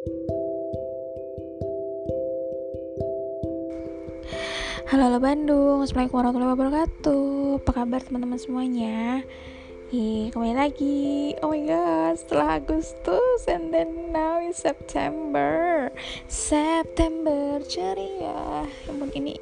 [0.00, 0.16] Halo,
[4.88, 7.60] halo Bandung, Assalamualaikum warahmatullahi wabarakatuh.
[7.60, 9.20] Apa kabar teman-teman semuanya?
[9.92, 11.36] Ih, kembali lagi.
[11.44, 15.92] Oh my god, setelah Agustus And then now is September.
[16.32, 18.64] September ceria.
[18.88, 19.36] Namun ini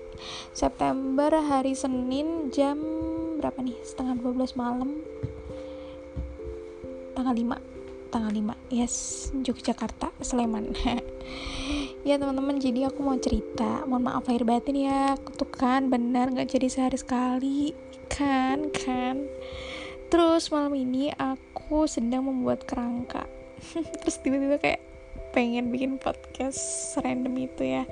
[0.50, 2.82] September hari Senin jam
[3.38, 3.78] Berapa nih?
[3.86, 5.06] Setengah 12 malam.
[7.14, 7.77] Tanggal 5
[8.08, 10.72] Tanggal 5, yes Yogyakarta, Sleman.
[12.06, 13.84] Ya teman-teman jadi aku mau cerita.
[13.84, 15.12] Mohon maaf lahir batin ya.
[15.36, 17.76] Tuh kan benar nggak jadi sehari sekali.
[18.08, 19.28] Kan kan.
[20.08, 23.28] Terus malam ini aku sedang membuat kerangka.
[24.00, 24.80] Terus tiba-tiba kayak
[25.36, 27.84] pengen bikin podcast random itu ya.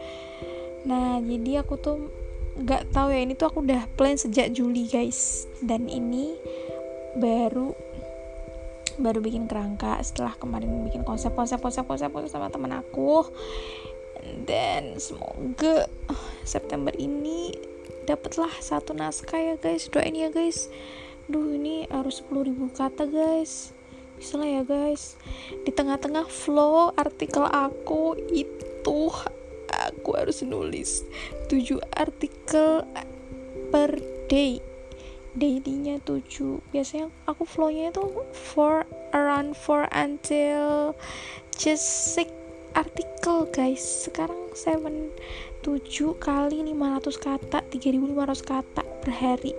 [0.88, 2.08] Nah jadi aku tuh
[2.56, 3.20] nggak tahu ya.
[3.20, 5.44] Ini tuh aku udah plan sejak Juli guys.
[5.60, 6.40] Dan ini
[7.20, 7.76] baru
[8.96, 13.26] baru bikin kerangka setelah kemarin bikin konsep konsep konsep konsep, konsep sama teman aku.
[14.42, 15.86] Dan semoga
[16.42, 17.54] September ini
[18.08, 20.72] dapatlah satu naskah ya guys doain ya guys.
[21.26, 23.74] Duh ini harus 10.000 kata guys.
[24.16, 25.20] Bisa lah ya guys
[25.68, 29.12] di tengah-tengah flow artikel aku itu
[29.68, 31.04] aku harus nulis
[31.52, 32.86] 7 artikel
[33.68, 33.98] per
[34.30, 34.62] day
[35.36, 40.96] dailynya 7 biasanya aku flownya itu for around 4 until
[41.52, 42.32] just 6
[42.76, 43.80] artikel guys.
[43.80, 45.12] Sekarang 7
[45.64, 49.50] 7 kali 500 kata 3500 kata per hari.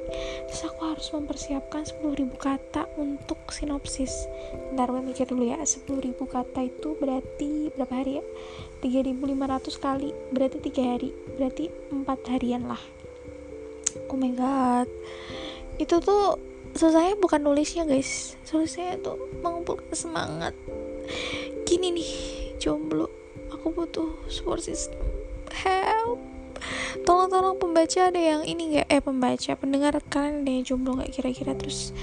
[0.47, 4.29] Terus aku harus mempersiapkan 10.000 kata untuk sinopsis.
[4.71, 5.59] Ntar gue mikir dulu ya.
[5.59, 8.25] 10.000 kata itu berarti berapa hari ya?
[8.85, 11.09] 3500 kali berarti 3 hari.
[11.35, 12.79] Berarti 4 harian lah.
[14.07, 14.87] Oh my god
[15.77, 16.41] itu tuh
[16.73, 18.37] selesai bukan nulisnya guys.
[18.45, 20.53] Selesai tuh mengumpulkan semangat.
[21.65, 22.11] Gini nih
[22.57, 23.09] jomblo.
[23.53, 24.97] Aku butuh support system.
[25.53, 26.19] Help.
[27.05, 28.87] Tolong-tolong pembaca ada yang ini nggak?
[28.89, 31.53] Eh pembaca pendengar kalian ada yang jomblo nggak kira-kira?
[31.53, 31.93] Terus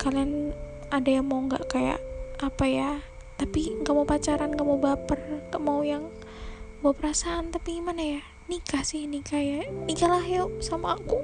[0.00, 0.56] kalian
[0.88, 2.00] ada yang mau nggak kayak
[2.40, 2.90] apa ya?
[3.38, 5.20] Tapi nggak mau pacaran nggak mau baper
[5.52, 6.08] nggak mau yang
[6.80, 8.22] bawa perasaan tapi gimana ya?
[8.48, 9.62] Nikah sih nikah ya.
[9.86, 11.20] Nikahlah yuk sama aku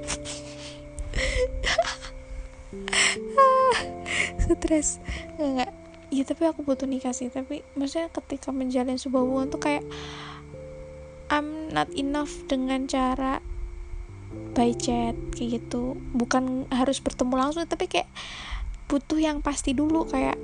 [4.45, 5.01] stres.
[5.41, 5.71] Nggak
[6.15, 7.29] ya tapi aku butuh nikah sih.
[7.31, 9.85] Tapi maksudnya ketika menjalin sebuah hubungan tuh kayak
[11.33, 13.41] I'm not enough dengan cara
[14.55, 15.99] by chat kayak gitu.
[16.15, 18.09] Bukan harus bertemu langsung tapi kayak
[18.87, 20.07] butuh yang pasti dulu.
[20.07, 20.39] Kayak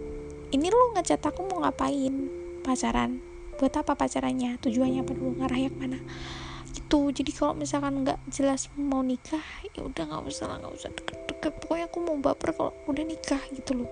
[0.50, 2.28] ini lu ngechat aku mau ngapain?
[2.66, 3.22] Pacaran.
[3.60, 4.56] Buat apa pacarannya?
[4.59, 5.36] Tujuannya apa dulu?
[5.38, 6.00] Ngarah yang mana
[6.72, 7.10] gitu.
[7.10, 9.42] Jadi kalau misalkan nggak jelas mau nikah
[9.75, 11.53] ya udah nggak usah lah nggak usah deket-deket.
[11.62, 13.91] Pokoknya aku mau baper kalau udah nikah gitu loh.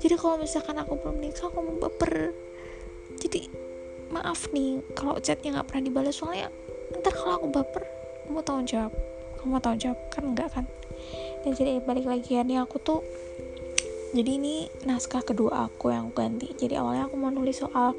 [0.00, 2.32] Jadi kalau misalkan aku belum nikah aku mau baper.
[3.20, 3.48] Jadi
[4.12, 6.48] maaf nih kalau chatnya nggak pernah dibalas soalnya
[7.02, 7.82] ntar kalau aku baper
[8.28, 8.92] kamu tanggung jawab.
[9.42, 10.64] Kamu tanggung jawab kan enggak kan?
[11.44, 13.00] Dan jadi balik lagi ya nih aku tuh
[14.16, 16.48] jadi ini naskah kedua aku yang ganti.
[16.56, 17.92] Jadi awalnya aku mau nulis soal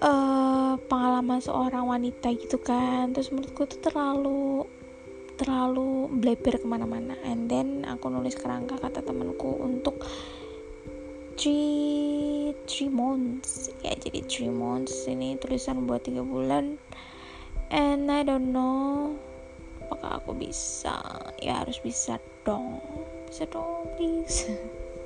[0.00, 3.12] uh, pengalaman seorang wanita gitu kan.
[3.12, 4.64] Terus menurutku tuh terlalu
[5.36, 7.16] terlalu bleber ke mana-mana.
[7.24, 10.04] And then aku nulis kerangka kata temanku untuk
[11.36, 13.72] three three months.
[13.80, 16.76] Ya jadi three months ini tulisan buat tiga bulan.
[17.70, 19.14] And I don't know
[19.86, 21.00] apakah aku bisa.
[21.40, 22.82] Ya harus bisa dong.
[23.30, 24.48] Bisa dong please.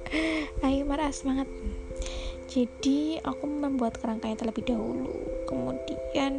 [0.64, 1.48] Ayo marah semangat
[2.48, 5.10] jadi aku membuat kerangkanya terlebih dahulu.
[5.48, 6.32] Kemudian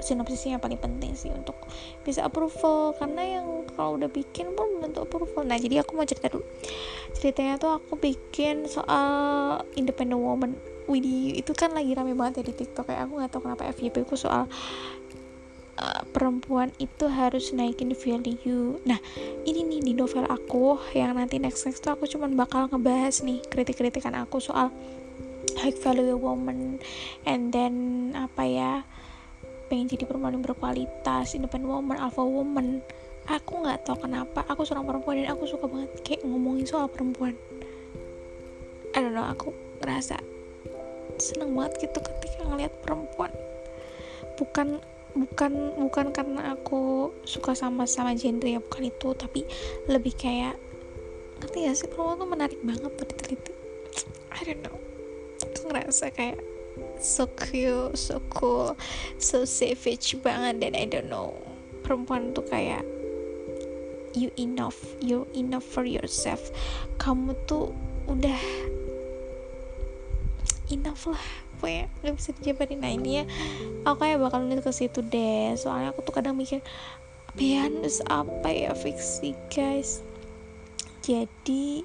[0.00, 1.58] sinopsisnya yang paling penting sih untuk
[2.06, 2.96] bisa approval.
[2.96, 5.42] Karena yang kalau udah bikin pun belum approval.
[5.44, 6.46] Nah jadi aku mau cerita dulu.
[7.18, 10.56] Ceritanya tuh aku bikin soal independent woman.
[10.90, 14.10] Widih itu kan lagi rame banget ya di TikTok kayak aku nggak tahu kenapa FYP
[14.10, 14.50] ku soal
[15.78, 18.82] uh, perempuan itu harus naikin value.
[18.82, 18.98] Nah
[19.46, 23.38] ini nih di novel aku yang nanti next next tuh aku cuman bakal ngebahas nih
[23.46, 24.74] kritik-kritikan aku soal
[25.58, 26.78] high value woman
[27.26, 27.74] and then
[28.14, 28.72] apa ya
[29.70, 32.82] pengen jadi perempuan yang berkualitas independent woman alpha woman.
[33.30, 37.38] Aku nggak tahu kenapa aku seorang perempuan dan aku suka banget kayak ngomongin soal perempuan.
[38.90, 40.18] I don't know aku ngerasa
[41.22, 43.30] seneng banget gitu ketika ngeliat perempuan.
[44.34, 44.82] Bukan
[45.14, 49.46] bukan bukan karena aku suka sama sama genre ya bukan itu tapi
[49.86, 50.58] lebih kayak
[51.38, 51.86] ngerti ya sih?
[51.86, 53.52] Perempuan tuh menarik banget tuh diteliti
[54.34, 54.79] I don't know
[55.70, 56.42] ngerasa kayak
[56.98, 58.74] so cute, so cool,
[59.22, 60.58] so savage banget.
[60.58, 61.38] Dan I don't know
[61.86, 62.82] perempuan tuh kayak
[64.14, 66.42] you enough, you enough for yourself.
[66.98, 67.70] Kamu tuh
[68.10, 68.38] udah
[70.70, 71.24] enough lah
[71.60, 72.80] apa ya nggak bisa dijabarin.
[72.80, 73.24] Nah ini ya
[73.84, 75.52] aku kayak bakal nulis ke situ deh.
[75.58, 76.64] Soalnya aku tuh kadang mikir
[77.36, 80.02] Pianus apa ya fiksi guys?
[81.04, 81.84] Jadi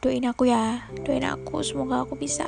[0.00, 2.46] doain aku ya doain aku semoga aku bisa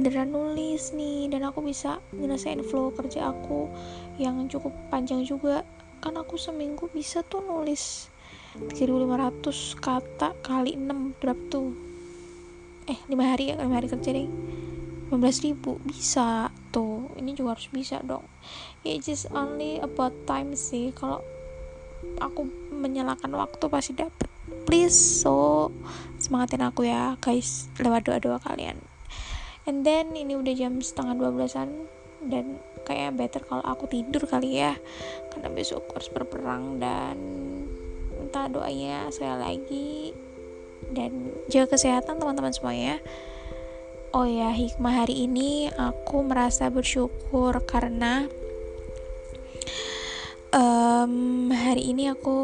[0.00, 3.68] beneran nulis nih dan aku bisa nyelesain flow kerja aku
[4.16, 5.60] yang cukup panjang juga.
[6.00, 8.08] Kan aku seminggu bisa tuh nulis
[8.56, 9.44] 3500
[9.76, 11.76] kata kali 6 berapa tuh?
[12.88, 14.24] Eh 5 hari ya 5 hari kerja deh.
[15.12, 17.12] 15 ribu bisa tuh.
[17.20, 18.24] Ini juga harus bisa dong.
[18.80, 21.20] Yeah, just only about time sih kalau
[22.24, 24.32] aku menyalakan waktu pasti dapet.
[24.64, 25.68] Please so
[26.16, 27.68] semangatin aku ya guys.
[27.76, 28.80] Lewat doa-doa kalian
[29.70, 31.86] and then ini udah jam setengah dua belasan
[32.26, 34.74] dan kayak better kalau aku tidur kali ya.
[35.30, 37.14] Karena besok harus berperang dan
[38.10, 39.92] minta doanya sekali lagi.
[40.90, 42.98] Dan jaga kesehatan teman-teman semuanya.
[44.10, 48.26] Oh ya hikmah hari ini aku merasa bersyukur karena
[50.50, 52.34] um, hari ini aku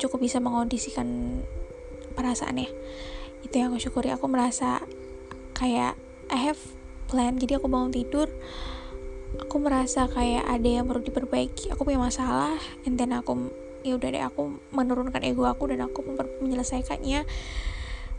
[0.00, 1.36] cukup bisa mengondisikan
[2.16, 2.70] perasaan ya.
[3.44, 4.08] Itu yang aku syukuri.
[4.08, 4.80] Aku merasa
[5.52, 6.00] kayak
[6.32, 6.58] I have
[7.12, 7.36] plan.
[7.36, 8.32] Jadi aku bangun tidur
[9.40, 11.72] aku merasa kayak ada yang perlu diperbaiki.
[11.72, 12.56] Aku punya masalah
[12.88, 13.52] and then aku
[13.84, 16.00] ya udah deh aku menurunkan ego aku dan aku
[16.40, 17.28] menyelesaikannya.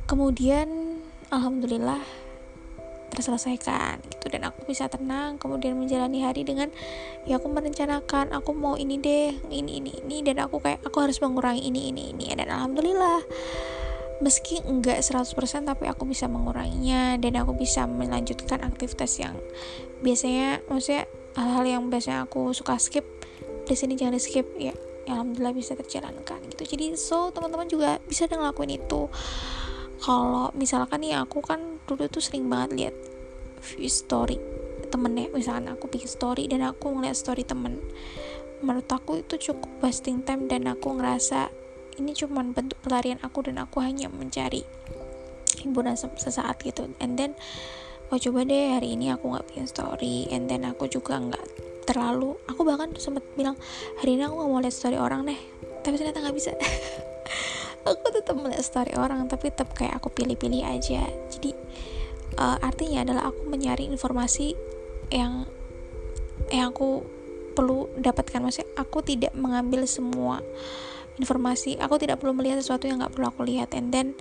[0.06, 1.00] Kemudian
[1.34, 2.02] alhamdulillah
[3.14, 4.26] terselesaikan gitu.
[4.30, 6.74] Dan aku bisa tenang kemudian menjalani hari dengan
[7.30, 10.22] ya aku merencanakan aku mau ini deh ini ini ini.
[10.26, 12.34] Dan aku kayak aku harus mengurangi ini ini ini.
[12.34, 13.22] Dan alhamdulillah
[14.22, 15.34] meski enggak 100%
[15.66, 19.34] tapi aku bisa menguranginya dan aku bisa melanjutkan aktivitas yang
[20.06, 23.08] biasanya maksudnya hal-hal yang biasanya aku suka skip
[23.64, 24.76] di sini jangan di skip ya,
[25.08, 26.76] ya alhamdulillah bisa terjalankan gitu.
[26.76, 29.08] Jadi so teman-teman juga bisa ngelakuin itu.
[30.04, 32.96] Kalau misalkan nih aku kan dulu tuh sering banget lihat
[33.64, 34.36] view story
[34.92, 37.82] temennya misalkan aku bikin story dan aku ngeliat story temen.
[38.62, 41.50] Menurut aku itu cukup wasting time dan aku ngerasa
[41.98, 44.66] ini cuma bentuk pelarian aku dan aku hanya mencari
[45.62, 46.90] hiburan sesaat gitu.
[47.00, 47.38] And then
[48.12, 50.28] oh coba deh hari ini aku nggak bikin story.
[50.30, 51.46] And then aku juga nggak
[51.84, 53.60] terlalu aku bahkan sempat bilang
[54.00, 55.40] hari ini aku nggak mau lihat story orang deh.
[55.84, 56.52] Tapi ternyata nggak bisa.
[57.84, 61.04] Aku tetap melihat story orang tapi tetap kayak aku pilih-pilih aja.
[61.28, 61.52] Jadi
[62.40, 64.56] uh, artinya adalah aku mencari informasi
[65.12, 65.44] yang
[66.48, 67.04] yang aku
[67.52, 68.40] perlu dapatkan.
[68.40, 70.40] Maksudnya aku tidak mengambil semua
[71.18, 73.74] informasi aku tidak perlu melihat sesuatu yang nggak perlu aku lihat.
[73.78, 74.18] And then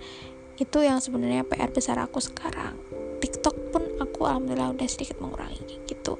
[0.61, 2.77] itu yang sebenarnya PR besar aku sekarang.
[3.23, 6.19] TikTok pun aku alhamdulillah udah sedikit mengurangi gitu.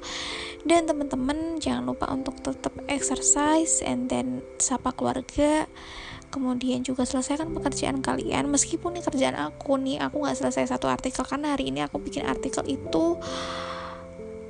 [0.64, 5.68] Dan teman-teman jangan lupa untuk tetap exercise and then sapa keluarga.
[6.32, 8.50] Kemudian juga selesaikan pekerjaan kalian.
[8.50, 11.22] Meskipun ini kerjaan aku nih aku nggak selesai satu artikel.
[11.22, 13.22] Karena hari ini aku bikin artikel itu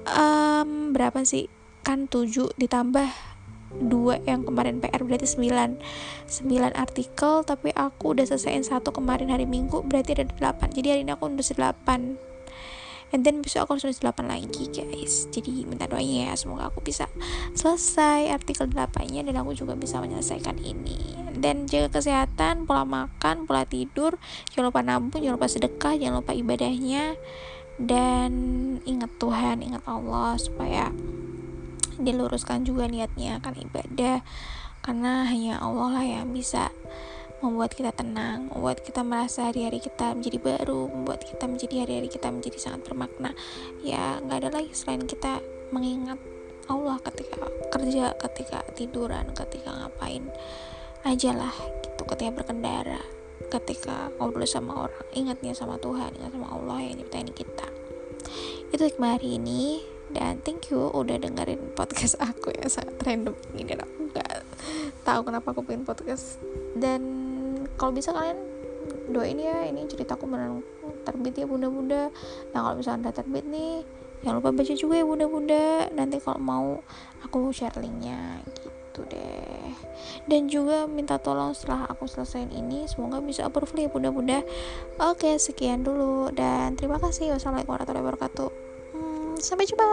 [0.09, 1.53] um, berapa sih?
[1.85, 3.34] Kan 7 ditambah
[3.81, 5.47] dua yang kemarin PR berarti 9
[6.31, 11.01] 9 artikel tapi aku udah selesaiin satu kemarin hari minggu berarti ada 8 jadi hari
[11.03, 12.35] ini aku udah 8
[13.15, 15.31] and then besok aku harus nulis 8 lagi guys.
[15.31, 17.07] Jadi minta doanya ya semoga aku bisa
[17.55, 21.15] selesai artikel 8 nya dan aku juga bisa menyelesaikan ini.
[21.39, 24.19] Dan jaga kesehatan pola makan pola tidur.
[24.51, 27.15] Jangan lupa nabung jangan lupa sedekah jangan lupa ibadahnya.
[27.79, 28.33] Dan
[28.83, 30.91] ingat Tuhan ingat Allah supaya
[31.99, 34.21] diluruskan juga niatnya akan ibadah
[34.85, 36.69] karena hanya Allah lah yang bisa
[37.45, 42.33] membuat kita tenang, membuat kita merasa hari-hari kita menjadi baru, membuat kita menjadi hari-hari kita
[42.33, 43.37] menjadi sangat bermakna.
[43.85, 46.17] Ya nggak ada lagi selain kita mengingat
[46.73, 50.25] Allah ketika kerja, ketika tiduran, ketika ngapain
[51.05, 51.53] aja lah
[51.85, 53.03] gitu, ketika berkendara,
[53.53, 57.69] ketika ngobrol sama orang, ingatnya sama Tuhan, ingat sama Allah yang nyiptain kita.
[58.73, 63.33] Itu hikmah hari ini dan thank you udah dengerin podcast aku yang sangat random.
[63.57, 64.35] Ini dan aku nggak
[65.07, 66.43] tahu kenapa aku bikin podcast.
[66.77, 67.01] Dan
[67.81, 68.37] kalau bisa kalian
[69.09, 70.61] doain ya ini ceritaku beneran
[71.09, 72.13] terbit ya bunda-bunda.
[72.53, 73.85] Nah kalau misalnya udah terbit nih
[74.25, 75.65] jangan lupa baca juga ya bunda-bunda.
[75.93, 76.69] Nanti kalau mau
[77.25, 78.45] aku share linknya.
[78.45, 79.75] Gitu deh.
[80.31, 84.47] Dan juga minta tolong setelah aku selesaiin ini semoga bisa approve ya bunda-bunda.
[85.03, 86.31] Oke sekian dulu.
[86.31, 87.35] Dan terima kasih.
[87.35, 88.64] Wassalamualaikum warahmatullahi wabarakatuh
[89.43, 89.85] sampai jumpa